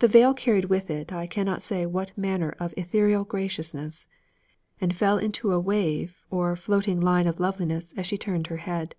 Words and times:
The 0.00 0.08
veil 0.08 0.34
carried 0.34 0.66
with 0.66 0.90
it 0.90 1.10
I 1.10 1.26
cannot 1.26 1.62
say 1.62 1.86
what 1.86 2.18
manner 2.18 2.54
of 2.60 2.74
ethereal 2.76 3.24
graciousness, 3.24 4.06
and 4.78 4.94
fell 4.94 5.16
into 5.16 5.52
a 5.52 5.58
wave 5.58 6.22
or 6.28 6.54
floating 6.54 7.00
line 7.00 7.26
of 7.26 7.40
loveliness 7.40 7.94
as 7.96 8.04
she 8.06 8.18
turned 8.18 8.48
her 8.48 8.58
head. 8.58 8.94